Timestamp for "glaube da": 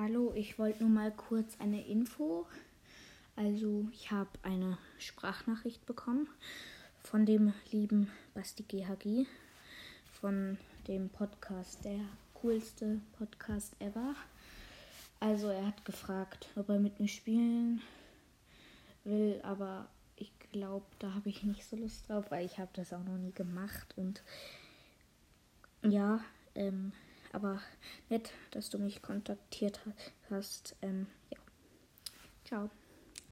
20.52-21.12